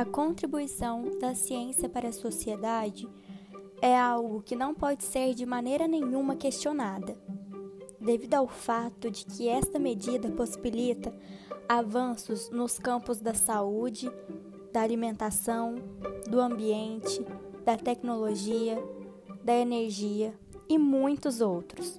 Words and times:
A 0.00 0.04
contribuição 0.06 1.18
da 1.20 1.34
ciência 1.34 1.86
para 1.86 2.08
a 2.08 2.12
sociedade 2.12 3.06
é 3.82 3.94
algo 3.94 4.40
que 4.40 4.56
não 4.56 4.74
pode 4.74 5.04
ser 5.04 5.34
de 5.34 5.44
maneira 5.44 5.86
nenhuma 5.86 6.36
questionada, 6.36 7.18
devido 8.00 8.32
ao 8.32 8.48
fato 8.48 9.10
de 9.10 9.26
que 9.26 9.46
esta 9.46 9.78
medida 9.78 10.30
possibilita 10.30 11.14
avanços 11.68 12.48
nos 12.48 12.78
campos 12.78 13.20
da 13.20 13.34
saúde, 13.34 14.10
da 14.72 14.80
alimentação, 14.80 15.74
do 16.30 16.40
ambiente, 16.40 17.22
da 17.62 17.76
tecnologia, 17.76 18.82
da 19.44 19.52
energia 19.52 20.32
e 20.66 20.78
muitos 20.78 21.42
outros, 21.42 21.98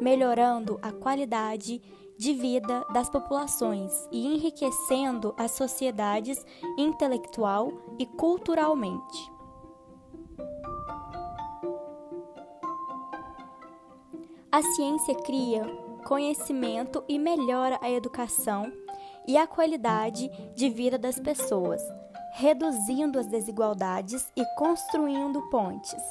melhorando 0.00 0.78
a 0.80 0.90
qualidade 0.90 1.82
de 2.18 2.32
vida 2.32 2.84
das 2.92 3.10
populações 3.10 3.92
e 4.10 4.26
enriquecendo 4.26 5.34
as 5.36 5.52
sociedades 5.52 6.44
intelectual 6.78 7.72
e 7.98 8.06
culturalmente. 8.06 9.30
A 14.50 14.62
ciência 14.62 15.14
cria 15.16 15.64
conhecimento 16.06 17.04
e 17.08 17.18
melhora 17.18 17.78
a 17.82 17.90
educação 17.90 18.72
e 19.26 19.36
a 19.36 19.46
qualidade 19.46 20.30
de 20.54 20.70
vida 20.70 20.96
das 20.96 21.18
pessoas, 21.18 21.82
reduzindo 22.32 23.18
as 23.18 23.26
desigualdades 23.26 24.32
e 24.36 24.44
construindo 24.56 25.42
pontes. 25.50 26.02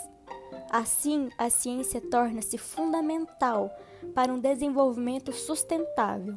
Assim, 0.69 1.29
a 1.37 1.49
ciência 1.49 2.01
torna-se 2.01 2.57
fundamental 2.57 3.71
para 4.13 4.33
um 4.33 4.39
desenvolvimento 4.39 5.31
sustentável. 5.31 6.35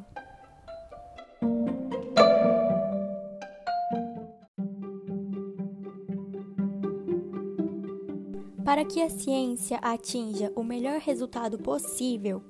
Para 8.63 8.85
que 8.85 9.01
a 9.01 9.09
ciência 9.09 9.77
atinja 9.77 10.51
o 10.55 10.63
melhor 10.63 10.99
resultado 10.99 11.57
possível, 11.57 12.43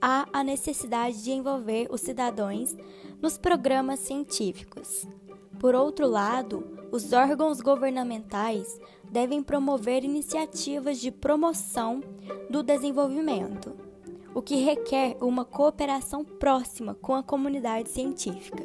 há 0.00 0.26
a 0.32 0.44
necessidade 0.44 1.24
de 1.24 1.32
envolver 1.32 1.88
os 1.90 2.02
cidadãos 2.02 2.76
nos 3.22 3.38
programas 3.38 4.00
científicos. 4.00 5.06
Por 5.58 5.74
outro 5.74 6.06
lado, 6.06 6.86
os 6.92 7.14
órgãos 7.14 7.62
governamentais 7.62 8.78
devem 9.10 9.42
promover 9.42 10.04
iniciativas 10.04 11.00
de 11.00 11.10
promoção 11.10 12.02
do 12.50 12.62
desenvolvimento, 12.62 13.74
o 14.34 14.42
que 14.42 14.56
requer 14.56 15.16
uma 15.20 15.44
cooperação 15.44 16.24
próxima 16.24 16.94
com 16.94 17.14
a 17.14 17.22
comunidade 17.22 17.88
científica. 17.88 18.64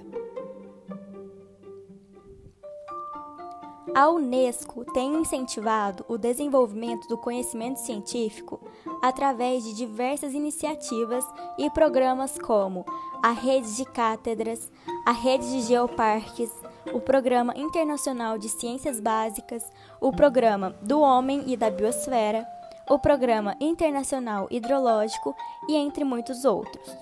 A 3.95 4.07
Unesco 4.09 4.85
tem 4.93 5.15
incentivado 5.15 6.05
o 6.07 6.17
desenvolvimento 6.17 7.07
do 7.07 7.17
conhecimento 7.17 7.77
científico 7.77 8.59
através 9.01 9.63
de 9.63 9.73
diversas 9.73 10.33
iniciativas 10.33 11.25
e 11.57 11.69
programas 11.71 12.37
como 12.37 12.85
a 13.21 13.31
Rede 13.31 13.75
de 13.75 13.85
Cátedras, 13.85 14.71
a 15.05 15.11
Rede 15.11 15.49
de 15.49 15.61
Geoparques, 15.61 16.51
o 16.93 17.01
Programa 17.01 17.53
Internacional 17.57 18.37
de 18.37 18.47
Ciências 18.47 18.99
Básicas, 18.99 19.63
o 19.99 20.11
Programa 20.11 20.75
do 20.81 21.01
Homem 21.01 21.43
e 21.47 21.57
da 21.57 21.69
Biosfera, 21.69 22.47
o 22.89 22.97
Programa 22.97 23.55
Internacional 23.61 24.47
Hidrológico 24.49 25.35
e 25.67 25.75
entre 25.75 26.03
muitos 26.03 26.43
outros. 26.43 26.97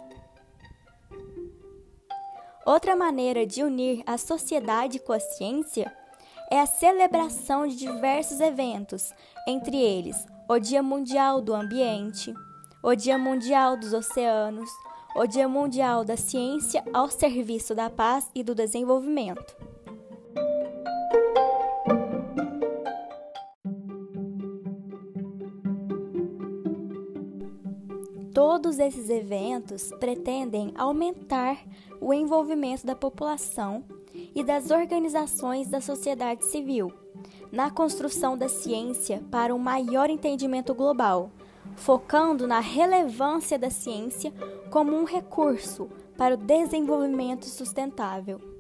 Outra 2.66 2.96
maneira 2.96 3.48
de 3.48 3.64
unir 3.64 4.04
a 4.06 4.18
sociedade 4.18 5.00
com 5.00 5.14
a 5.14 5.20
ciência 5.20 5.96
é 6.52 6.60
a 6.60 6.66
celebração 6.66 7.66
de 7.66 7.78
diversos 7.78 8.42
eventos, 8.42 9.14
entre 9.48 9.78
eles 9.78 10.26
o 10.50 10.60
Dia 10.60 10.84
Mundial 10.84 11.42
do 11.42 11.54
Ambiente, 11.54 12.34
o 12.84 12.96
Dia 12.96 13.18
Mundial 13.18 13.78
dos 13.78 13.94
Oceanos, 13.94 14.70
o 15.16 15.26
Dia 15.26 15.48
Mundial 15.48 16.06
da 16.06 16.16
Ciência 16.16 16.84
ao 16.94 17.10
serviço 17.10 17.74
da 17.74 17.90
paz 17.90 18.30
e 18.36 18.44
do 18.44 18.54
desenvolvimento. 18.54 19.67
Todos 28.58 28.80
esses 28.80 29.08
eventos 29.08 29.92
pretendem 30.00 30.74
aumentar 30.76 31.64
o 32.02 32.12
envolvimento 32.12 32.88
da 32.88 32.96
população 32.96 33.84
e 34.34 34.44
das 34.44 34.72
organizações 34.72 35.68
da 35.68 35.80
sociedade 35.80 36.44
civil 36.44 36.92
na 37.52 37.70
construção 37.70 38.36
da 38.36 38.50
ciência 38.50 39.22
para 39.30 39.54
um 39.54 39.60
maior 39.60 40.10
entendimento 40.10 40.74
global, 40.74 41.30
focando 41.76 42.48
na 42.48 42.60
relevância 42.60 43.60
da 43.60 43.70
ciência 43.70 44.34
como 44.72 44.92
um 44.96 45.04
recurso 45.04 45.88
para 46.18 46.34
o 46.34 46.38
desenvolvimento 46.38 47.46
sustentável. 47.46 48.57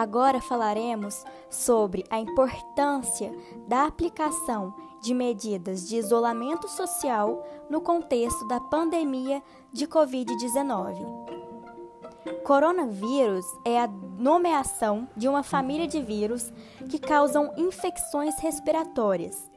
Agora 0.00 0.40
falaremos 0.40 1.26
sobre 1.50 2.06
a 2.08 2.18
importância 2.18 3.30
da 3.68 3.84
aplicação 3.84 4.74
de 5.02 5.12
medidas 5.12 5.86
de 5.86 5.96
isolamento 5.96 6.66
social 6.68 7.46
no 7.68 7.82
contexto 7.82 8.48
da 8.48 8.58
pandemia 8.58 9.42
de 9.70 9.86
Covid-19. 9.86 11.04
Coronavírus 12.42 13.44
é 13.62 13.78
a 13.78 13.86
nomeação 13.86 15.06
de 15.14 15.28
uma 15.28 15.42
família 15.42 15.86
de 15.86 16.00
vírus 16.00 16.50
que 16.88 16.98
causam 16.98 17.52
infecções 17.58 18.40
respiratórias. 18.40 19.50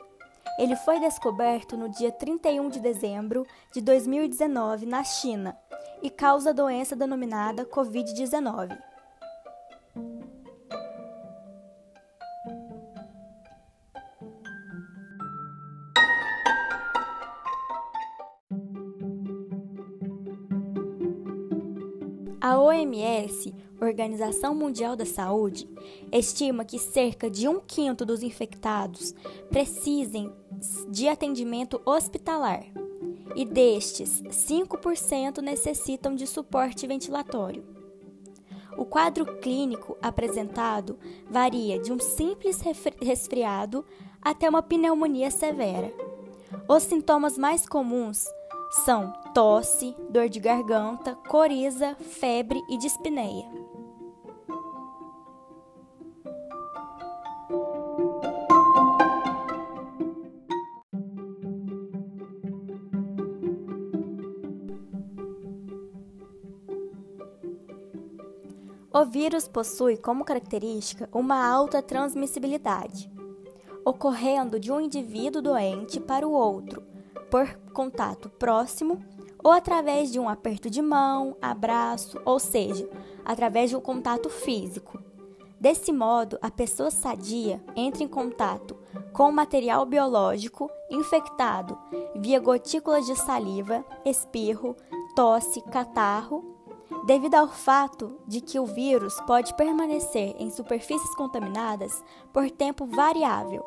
Ele 0.60 0.75
foi 0.75 1.00
descoberto 1.00 1.78
no 1.78 1.88
dia 1.88 2.12
31 2.12 2.68
de 2.68 2.81
dezembro 2.81 3.48
de 3.74 3.80
2019 3.80 4.88
na 4.88 5.06
China 5.06 5.58
e 6.02 6.10
causa 6.10 6.50
a 6.50 6.54
doença 6.54 6.98
denominada 6.98 7.64
Covid-19. 7.64 8.93
A 22.44 22.59
OMS, 22.59 23.56
Organização 23.80 24.54
Mundial 24.54 24.98
da 24.98 25.06
Saúde, 25.06 25.66
estima 26.12 26.66
que 26.66 26.78
cerca 26.78 27.30
de 27.30 27.48
um 27.48 27.62
quinto 27.62 28.06
dos 28.06 28.22
infectados 28.22 29.16
precisem 29.50 30.30
de 30.90 31.08
atendimento 31.08 31.81
hospitalar 31.86 32.66
e 33.34 33.46
destes, 33.46 34.22
5% 34.24 35.38
necessitam 35.38 36.14
de 36.14 36.28
suporte 36.28 36.86
ventilatório. 36.86 37.64
O 38.78 38.84
quadro 38.84 39.38
clínico 39.38 39.98
apresentado 40.02 41.00
varia 41.30 41.80
de 41.80 41.94
um 41.94 42.00
simples 42.00 42.60
resfriado 43.02 43.86
até 44.22 44.50
uma 44.50 44.62
pneumonia 44.62 45.31
severa. 45.31 45.94
Os 46.68 46.84
sintomas 46.84 47.38
mais 47.38 47.66
comuns 47.66 48.28
são 48.74 49.14
tosse, 49.36 49.96
dor 50.10 50.28
de 50.28 50.40
garganta, 50.40 51.16
coriza, 51.28 51.96
febre 51.96 52.60
e 52.68 52.78
dispneia. 52.78 53.46
O 68.92 69.06
vírus 69.06 69.48
possui 69.48 69.98
como 69.98 70.24
característica 70.24 71.10
uma 71.12 71.46
alta 71.46 71.81
transmissibilidade, 71.81 73.12
ocorrendo 73.86 74.60
de 74.60 74.72
um 74.72 74.80
indivíduo 74.80 75.42
doente 75.42 76.00
para 76.00 76.28
o 76.28 76.31
outro, 76.31 76.84
por 77.30 77.62
contato 77.74 78.30
próximo 78.30 79.04
ou 79.44 79.52
através 79.52 80.12
de 80.12 80.20
um 80.20 80.30
aperto 80.30 80.70
de 80.70 80.81
mão, 80.81 81.36
abraço, 81.42 82.22
ou 82.24 82.40
seja, 82.40 82.90
através 83.25 83.70
de 83.70 83.75
um 83.75 83.81
contato 83.81 84.30
físico. 84.30 84.98
Desse 85.60 85.92
modo, 85.92 86.38
a 86.42 86.52
pessoa 86.52 86.92
sadia 86.92 87.64
entra 87.75 88.04
em 88.04 88.08
contato 88.08 88.78
com 89.14 89.30
o 89.30 89.34
material 89.34 89.86
biológico 89.86 90.70
infectado 90.90 91.78
via 92.16 92.40
gotículas 92.40 93.06
de 93.06 93.16
saliva, 93.16 93.86
espirro, 94.06 94.76
tosse, 95.16 95.62
catarro, 95.62 96.44
devido 97.06 97.36
ao 97.36 97.48
fato 97.48 98.18
de 98.28 98.42
que 98.42 98.60
o 98.60 98.66
vírus 98.66 99.19
pode 99.22 99.54
permanecer 99.56 100.36
em 100.38 100.50
superfícies 100.50 101.16
contaminadas 101.16 102.04
por 102.31 102.50
tempo 102.50 102.86
variável, 102.86 103.64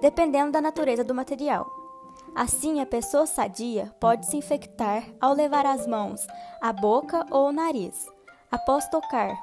dependendo 0.00 0.52
da 0.52 0.60
natureza 0.60 1.02
do 1.02 1.14
material. 1.14 1.87
Assim, 2.34 2.80
a 2.80 2.86
pessoa 2.86 3.26
sadia 3.26 3.92
pode 4.00 4.26
se 4.26 4.36
infectar 4.36 5.04
ao 5.20 5.32
levar 5.34 5.66
as 5.66 5.86
mãos 5.86 6.26
à 6.60 6.72
boca 6.72 7.26
ou 7.30 7.46
ao 7.46 7.52
nariz, 7.52 8.06
após 8.50 8.88
tocar 8.88 9.36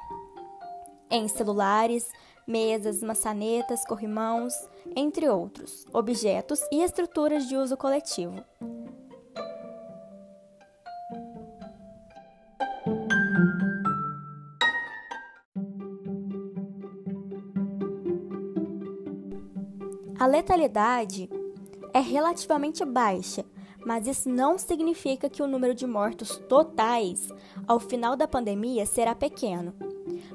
em 1.10 1.28
celulares, 1.28 2.10
mesas, 2.46 3.02
maçanetas, 3.02 3.84
corrimãos, 3.84 4.54
entre 4.94 5.28
outros 5.28 5.84
objetos 5.92 6.60
e 6.72 6.82
estruturas 6.82 7.46
de 7.48 7.56
uso 7.56 7.76
coletivo. 7.76 8.42
A 20.18 20.26
letalidade 20.26 21.28
é 21.96 22.00
relativamente 22.00 22.84
baixa, 22.84 23.42
mas 23.86 24.06
isso 24.06 24.28
não 24.28 24.58
significa 24.58 25.30
que 25.30 25.42
o 25.42 25.46
número 25.46 25.74
de 25.74 25.86
mortos 25.86 26.36
totais 26.46 27.32
ao 27.66 27.80
final 27.80 28.14
da 28.14 28.28
pandemia 28.28 28.84
será 28.84 29.14
pequeno. 29.14 29.72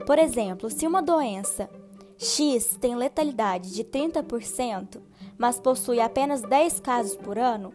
Por 0.08 0.18
exemplo, 0.18 0.72
se 0.72 0.88
uma 0.88 1.04
doença 1.04 1.70
X 2.18 2.76
tem 2.82 2.96
letalidade 2.96 3.76
de 3.76 3.84
30%, 3.84 5.00
mas 5.38 5.60
possui 5.60 6.00
apenas 6.00 6.42
10 6.42 6.80
casos 6.80 7.16
por 7.16 7.38
ano, 7.38 7.72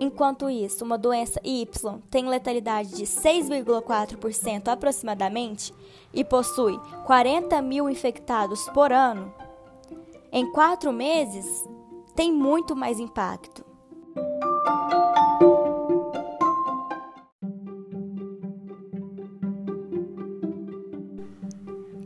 enquanto 0.00 0.50
isso, 0.50 0.84
uma 0.84 0.98
doença 0.98 1.40
Y 1.44 2.00
tem 2.10 2.26
letalidade 2.26 2.96
de 2.96 3.04
6,4% 3.04 4.66
aproximadamente 4.66 5.72
e 6.12 6.24
possui 6.24 6.76
40 7.06 7.62
mil 7.62 7.88
infectados 7.88 8.68
por 8.70 8.90
ano, 8.90 9.32
em 10.32 10.50
quatro 10.50 10.92
meses 10.92 11.64
tem 12.14 12.32
muito 12.32 12.76
mais 12.76 12.98
impacto. 12.98 13.64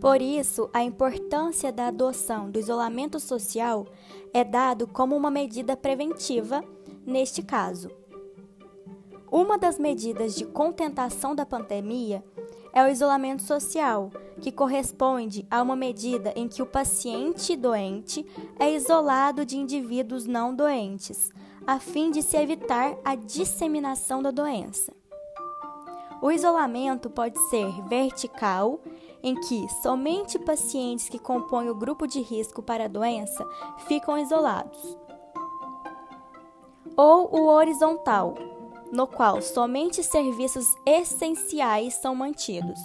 Por 0.01 0.23
isso, 0.23 0.71
a 0.73 0.85
importância 0.85 1.73
da 1.73 1.89
adoção 1.89 2.49
do 2.49 2.59
isolamento 2.61 3.19
social 3.19 3.87
é 4.33 4.45
dado 4.45 4.87
como 4.87 5.17
uma 5.17 5.31
medida 5.31 5.77
preventiva 5.77 6.63
neste 7.05 7.43
caso. 7.43 7.91
Uma 9.31 9.59
das 9.59 9.79
medidas 9.79 10.37
de 10.37 10.47
contentação 10.47 11.35
da 11.35 11.45
pandemia 11.45 12.23
é 12.77 12.85
o 12.85 12.89
isolamento 12.91 13.43
social, 13.43 14.11
que 14.39 14.53
corresponde 14.53 15.47
a 15.51 15.63
uma 15.63 15.75
medida 15.75 16.31
em 16.37 16.47
que 16.47 16.61
o 16.61 16.67
paciente 16.67 17.57
doente 17.57 18.23
é 18.59 18.71
isolado 18.71 19.47
de 19.47 19.57
indivíduos 19.57 20.27
não 20.27 20.55
doentes, 20.55 21.33
a 21.67 21.79
fim 21.79 22.11
de 22.11 22.21
se 22.21 22.37
evitar 22.37 22.95
a 23.03 23.15
disseminação 23.15 24.23
da 24.23 24.31
doença. 24.31 24.93
O 26.21 26.31
isolamento 26.31 27.09
pode 27.09 27.39
ser 27.49 27.83
vertical 27.89 28.79
em 29.23 29.35
que 29.35 29.67
somente 29.81 30.39
pacientes 30.39 31.09
que 31.09 31.19
compõem 31.19 31.71
o 31.71 31.75
grupo 31.75 32.07
de 32.07 32.21
risco 32.21 32.63
para 32.63 32.85
a 32.85 32.89
doença 32.89 33.43
ficam 33.89 34.19
isolados, 34.19 34.99
ou 36.95 37.35
o 37.35 37.47
horizontal, 37.47 38.35
no 38.93 39.07
qual 39.07 39.41
somente 39.43 40.03
serviços 40.03 40.67
essenciais 40.87 41.95
são 41.95 42.15
mantidos. 42.15 42.79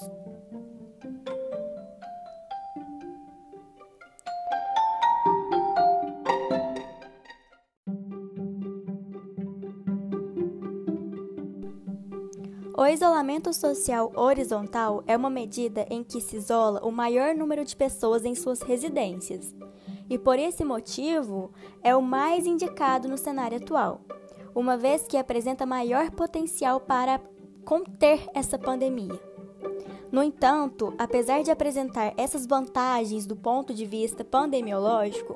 O 12.82 12.86
isolamento 12.88 13.54
social 13.54 14.12
horizontal 14.16 15.04
é 15.06 15.16
uma 15.16 15.30
medida 15.30 15.86
em 15.88 16.04
que 16.04 16.20
se 16.20 16.38
isola 16.38 16.84
o 16.84 16.92
maior 16.92 17.36
número 17.36 17.64
de 17.64 17.76
pessoas 17.76 18.26
em 18.26 18.34
suas 18.34 18.62
residências, 18.62 19.54
e 20.10 20.18
por 20.18 20.40
esse 20.40 20.66
motivo 20.66 21.52
é 21.84 21.96
o 21.96 22.02
mais 22.02 22.48
indicado 22.48 23.08
no 23.08 23.20
cenário 23.20 23.58
atual, 23.58 24.02
uma 24.56 24.78
vez 24.78 25.08
que 25.08 25.18
apresenta 25.18 25.66
maior 25.66 26.12
potencial 26.12 26.80
para 26.80 27.20
conter 27.66 28.28
essa 28.34 28.58
pandemia. 28.58 29.20
No 30.12 30.22
entanto, 30.22 30.94
apesar 30.98 31.42
de 31.42 31.52
apresentar 31.52 32.14
essas 32.18 32.46
vantagens 32.46 33.26
do 33.26 33.36
ponto 33.36 33.74
de 33.74 33.86
vista 33.86 34.24
pandemiológico, 34.24 35.36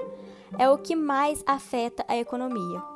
é 0.58 0.70
o 0.70 0.78
que 0.78 0.96
mais 0.96 1.44
afeta 1.46 2.04
a 2.08 2.18
economia 2.18 2.96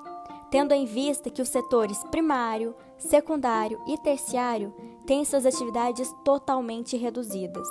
tendo 0.50 0.74
em 0.74 0.86
vista 0.86 1.30
que 1.30 1.42
os 1.42 1.50
setores 1.50 2.04
primário, 2.06 2.76
secundário 2.98 3.80
e 3.88 3.98
terciário 3.98 4.74
têm 5.06 5.24
suas 5.24 5.46
atividades 5.46 6.14
totalmente 6.24 6.98
reduzidas. 6.98 7.68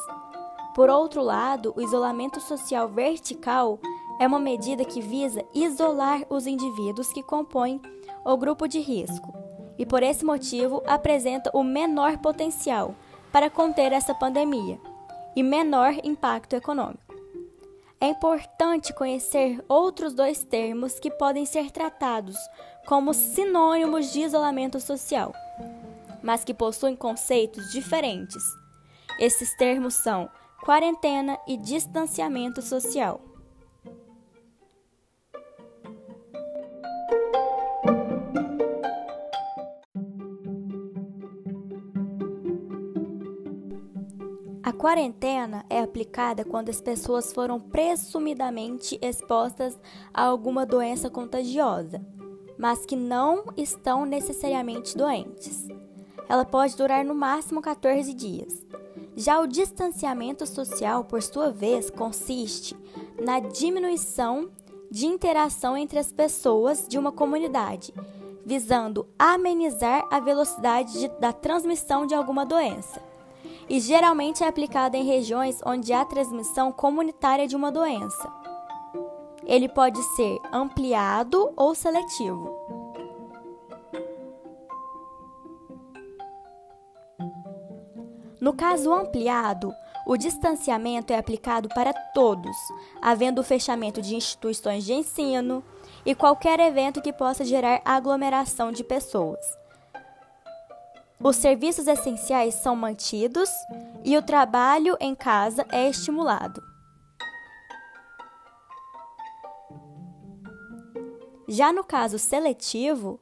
Por 0.74 0.88
outro 0.88 1.22
lado, 1.22 1.72
o 1.76 1.82
isolamento 1.82 2.40
social 2.40 2.88
vertical 2.88 3.80
é 4.20 4.26
uma 4.26 4.38
medida 4.38 4.84
que 4.84 5.00
visa 5.00 5.44
isolar 5.54 6.24
os 6.30 6.46
indivíduos 6.46 7.12
que 7.12 7.22
compõem 7.22 7.80
o 8.24 8.36
grupo 8.36 8.66
de 8.66 8.80
risco 8.80 9.34
e, 9.78 9.86
por 9.86 10.02
esse 10.02 10.24
motivo, 10.24 10.82
apresenta 10.86 11.50
o 11.54 11.62
menor 11.62 12.18
potencial 12.18 12.94
para 13.32 13.50
conter 13.50 13.92
essa 13.92 14.14
pandemia 14.14 14.78
e 15.36 15.42
menor 15.42 15.94
impacto 16.02 16.54
econômico. 16.54 17.14
É 18.00 18.08
importante 18.08 18.92
conhecer 18.92 19.62
outros 19.68 20.14
dois 20.14 20.44
termos 20.44 21.00
que 21.00 21.10
podem 21.10 21.44
ser 21.44 21.70
tratados 21.70 22.36
como 22.86 23.12
sinônimos 23.12 24.12
de 24.12 24.20
isolamento 24.20 24.80
social, 24.80 25.32
mas 26.22 26.44
que 26.44 26.54
possuem 26.54 26.94
conceitos 26.94 27.70
diferentes. 27.72 28.42
Esses 29.18 29.56
termos 29.56 29.94
são 29.94 30.28
quarentena 30.64 31.38
e 31.46 31.56
distanciamento 31.56 32.62
social. 32.62 33.20
Quarentena 44.72 45.64
é 45.70 45.80
aplicada 45.80 46.44
quando 46.44 46.68
as 46.68 46.80
pessoas 46.80 47.32
foram 47.32 47.60
presumidamente 47.60 48.98
expostas 49.00 49.78
a 50.12 50.24
alguma 50.24 50.66
doença 50.66 51.08
contagiosa, 51.08 52.04
mas 52.58 52.84
que 52.84 52.96
não 52.96 53.44
estão 53.56 54.04
necessariamente 54.04 54.96
doentes. 54.96 55.68
Ela 56.28 56.44
pode 56.44 56.76
durar 56.76 57.04
no 57.04 57.14
máximo 57.14 57.62
14 57.62 58.12
dias. 58.12 58.66
Já 59.16 59.40
o 59.40 59.46
distanciamento 59.46 60.46
social, 60.46 61.04
por 61.04 61.22
sua 61.22 61.50
vez, 61.50 61.88
consiste 61.88 62.76
na 63.20 63.40
diminuição 63.40 64.50
de 64.90 65.06
interação 65.06 65.76
entre 65.76 65.98
as 65.98 66.12
pessoas 66.12 66.86
de 66.88 66.98
uma 66.98 67.12
comunidade, 67.12 67.94
visando 68.44 69.06
amenizar 69.18 70.06
a 70.10 70.18
velocidade 70.18 70.98
de, 70.98 71.08
da 71.20 71.32
transmissão 71.32 72.06
de 72.06 72.14
alguma 72.14 72.44
doença 72.44 73.07
e 73.68 73.80
geralmente 73.80 74.42
é 74.42 74.48
aplicado 74.48 74.96
em 74.96 75.04
regiões 75.04 75.60
onde 75.64 75.92
há 75.92 76.04
transmissão 76.04 76.72
comunitária 76.72 77.46
de 77.46 77.54
uma 77.54 77.70
doença. 77.70 78.32
Ele 79.44 79.68
pode 79.68 80.02
ser 80.14 80.38
ampliado 80.52 81.52
ou 81.56 81.74
seletivo. 81.74 82.56
No 88.40 88.52
caso 88.52 88.92
ampliado, 88.92 89.74
o 90.06 90.16
distanciamento 90.16 91.12
é 91.12 91.18
aplicado 91.18 91.68
para 91.68 91.92
todos, 91.92 92.56
havendo 93.02 93.40
o 93.40 93.44
fechamento 93.44 94.00
de 94.00 94.16
instituições 94.16 94.84
de 94.84 94.94
ensino 94.94 95.62
e 96.06 96.14
qualquer 96.14 96.58
evento 96.60 97.02
que 97.02 97.12
possa 97.12 97.44
gerar 97.44 97.82
aglomeração 97.84 98.72
de 98.72 98.82
pessoas. 98.82 99.38
Os 101.22 101.34
serviços 101.34 101.88
essenciais 101.88 102.54
são 102.54 102.76
mantidos 102.76 103.50
e 104.04 104.16
o 104.16 104.22
trabalho 104.22 104.96
em 105.00 105.16
casa 105.16 105.66
é 105.72 105.88
estimulado. 105.88 106.62
Já 111.48 111.72
no 111.72 111.82
caso 111.82 112.18
seletivo, 112.18 113.20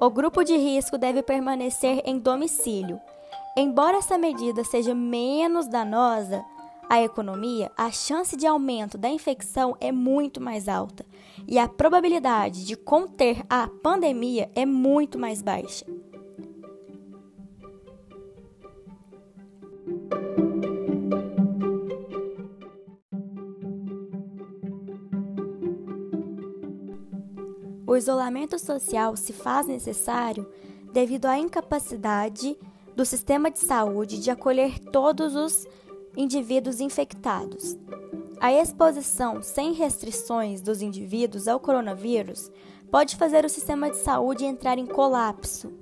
o 0.00 0.10
grupo 0.10 0.42
de 0.42 0.56
risco 0.56 0.98
deve 0.98 1.22
permanecer 1.22 2.02
em 2.04 2.18
domicílio. 2.18 3.00
Embora 3.56 3.98
essa 3.98 4.18
medida 4.18 4.64
seja 4.64 4.94
menos 4.94 5.68
danosa 5.68 6.44
à 6.88 7.00
economia, 7.00 7.70
a 7.76 7.90
chance 7.90 8.36
de 8.36 8.46
aumento 8.46 8.98
da 8.98 9.08
infecção 9.08 9.76
é 9.80 9.92
muito 9.92 10.40
mais 10.40 10.68
alta 10.68 11.06
e 11.46 11.56
a 11.56 11.68
probabilidade 11.68 12.64
de 12.64 12.74
conter 12.74 13.44
a 13.48 13.68
pandemia 13.68 14.50
é 14.54 14.66
muito 14.66 15.18
mais 15.18 15.40
baixa. 15.40 15.86
O 27.96 27.98
isolamento 27.98 28.58
social 28.58 29.16
se 29.16 29.32
faz 29.32 29.66
necessário 29.66 30.46
devido 30.92 31.24
à 31.24 31.38
incapacidade 31.38 32.54
do 32.94 33.06
sistema 33.06 33.50
de 33.50 33.58
saúde 33.58 34.20
de 34.20 34.30
acolher 34.30 34.78
todos 34.78 35.34
os 35.34 35.66
indivíduos 36.14 36.78
infectados. 36.78 37.74
A 38.38 38.52
exposição 38.52 39.40
sem 39.40 39.72
restrições 39.72 40.60
dos 40.60 40.82
indivíduos 40.82 41.48
ao 41.48 41.58
coronavírus 41.58 42.52
pode 42.90 43.16
fazer 43.16 43.46
o 43.46 43.48
sistema 43.48 43.88
de 43.88 43.96
saúde 43.96 44.44
entrar 44.44 44.76
em 44.76 44.84
colapso. 44.84 45.72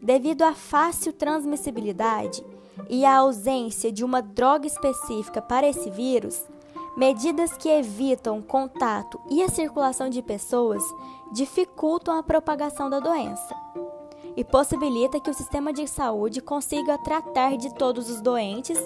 Devido 0.00 0.40
à 0.40 0.54
fácil 0.54 1.12
transmissibilidade 1.12 2.42
e 2.88 3.04
à 3.04 3.18
ausência 3.18 3.92
de 3.92 4.06
uma 4.06 4.22
droga 4.22 4.66
específica 4.66 5.42
para 5.42 5.68
esse 5.68 5.90
vírus, 5.90 6.48
medidas 6.96 7.56
que 7.56 7.68
evitam 7.68 8.38
o 8.38 8.42
contato 8.42 9.20
e 9.30 9.42
a 9.42 9.48
circulação 9.48 10.08
de 10.08 10.22
pessoas 10.22 10.82
dificultam 11.32 12.18
a 12.18 12.22
propagação 12.22 12.90
da 12.90 12.98
doença 12.98 13.54
e 14.36 14.44
possibilita 14.44 15.20
que 15.20 15.30
o 15.30 15.34
sistema 15.34 15.72
de 15.72 15.86
saúde 15.86 16.40
consiga 16.40 16.98
tratar 16.98 17.56
de 17.56 17.74
todos 17.74 18.08
os 18.08 18.20
doentes. 18.20 18.78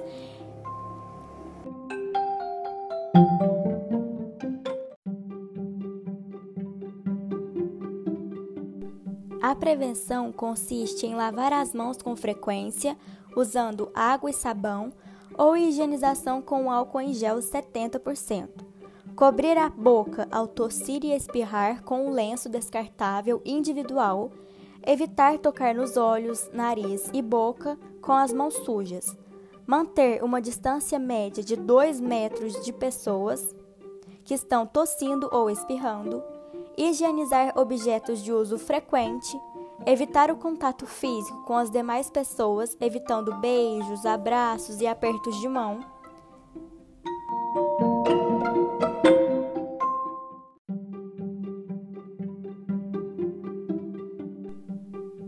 A 9.40 9.54
prevenção 9.54 10.32
consiste 10.32 11.06
em 11.06 11.14
lavar 11.14 11.52
as 11.52 11.74
mãos 11.74 11.98
com 11.98 12.16
frequência, 12.16 12.96
usando 13.36 13.90
água 13.94 14.30
e 14.30 14.32
sabão, 14.32 14.92
ou 15.36 15.56
higienização 15.56 16.40
com 16.40 16.70
álcool 16.70 17.00
em 17.00 17.12
gel 17.12 17.38
70%. 17.38 18.48
Cobrir 19.16 19.56
a 19.56 19.68
boca 19.68 20.26
ao 20.30 20.46
tossir 20.46 21.04
e 21.04 21.12
espirrar 21.12 21.82
com 21.82 22.06
um 22.06 22.10
lenço 22.10 22.48
descartável 22.48 23.40
individual. 23.44 24.32
Evitar 24.86 25.38
tocar 25.38 25.74
nos 25.74 25.96
olhos, 25.96 26.50
nariz 26.52 27.08
e 27.12 27.22
boca 27.22 27.78
com 28.00 28.12
as 28.12 28.32
mãos 28.32 28.54
sujas. 28.54 29.16
Manter 29.66 30.22
uma 30.22 30.42
distância 30.42 30.98
média 30.98 31.42
de 31.42 31.56
2 31.56 32.00
metros 32.00 32.64
de 32.64 32.72
pessoas 32.72 33.54
que 34.24 34.34
estão 34.34 34.66
tossindo 34.66 35.28
ou 35.32 35.48
espirrando 35.48 36.22
higienizar 36.76 37.52
objetos 37.56 38.22
de 38.22 38.32
uso 38.32 38.58
frequente, 38.58 39.38
evitar 39.86 40.30
o 40.30 40.36
contato 40.36 40.86
físico 40.86 41.44
com 41.44 41.54
as 41.54 41.70
demais 41.70 42.08
pessoas, 42.10 42.76
evitando 42.80 43.34
beijos, 43.40 44.06
abraços 44.06 44.80
e 44.80 44.86
apertos 44.86 45.38
de 45.40 45.48
mão. 45.48 45.80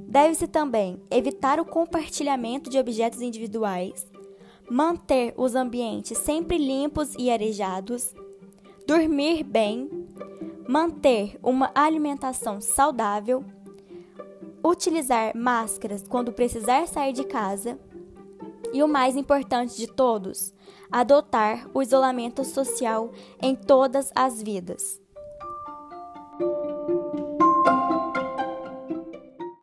Deve-se 0.08 0.48
também 0.48 1.02
evitar 1.10 1.60
o 1.60 1.64
compartilhamento 1.64 2.70
de 2.70 2.78
objetos 2.78 3.20
individuais, 3.20 4.06
manter 4.70 5.34
os 5.36 5.54
ambientes 5.54 6.16
sempre 6.16 6.56
limpos 6.56 7.14
e 7.18 7.30
arejados, 7.30 8.14
dormir 8.86 9.44
bem, 9.44 9.90
manter 10.66 11.38
uma 11.42 11.70
alimentação 11.74 12.62
saudável, 12.62 13.44
utilizar 14.68 15.36
máscaras 15.36 16.04
quando 16.08 16.32
precisar 16.32 16.86
sair 16.86 17.12
de 17.12 17.24
casa 17.24 17.78
e 18.72 18.82
o 18.82 18.88
mais 18.88 19.16
importante 19.16 19.76
de 19.76 19.86
todos, 19.86 20.52
adotar 20.90 21.68
o 21.72 21.82
isolamento 21.82 22.44
social 22.44 23.12
em 23.40 23.54
todas 23.54 24.10
as 24.14 24.42
vidas. 24.42 25.00